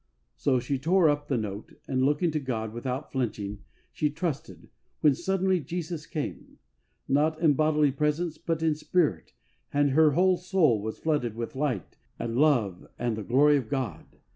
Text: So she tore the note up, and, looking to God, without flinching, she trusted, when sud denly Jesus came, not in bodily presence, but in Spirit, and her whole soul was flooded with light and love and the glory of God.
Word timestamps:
So 0.35 0.59
she 0.59 0.79
tore 0.79 1.05
the 1.27 1.37
note 1.37 1.73
up, 1.73 1.77
and, 1.87 2.01
looking 2.01 2.31
to 2.31 2.39
God, 2.39 2.73
without 2.73 3.11
flinching, 3.11 3.59
she 3.91 4.09
trusted, 4.09 4.67
when 5.01 5.13
sud 5.13 5.41
denly 5.41 5.63
Jesus 5.63 6.07
came, 6.07 6.57
not 7.07 7.39
in 7.39 7.53
bodily 7.53 7.91
presence, 7.91 8.39
but 8.39 8.63
in 8.63 8.73
Spirit, 8.73 9.33
and 9.71 9.91
her 9.91 10.13
whole 10.13 10.37
soul 10.37 10.81
was 10.81 10.97
flooded 10.97 11.35
with 11.35 11.55
light 11.55 11.97
and 12.17 12.35
love 12.35 12.87
and 12.97 13.15
the 13.15 13.21
glory 13.21 13.57
of 13.57 13.69
God. 13.69 14.17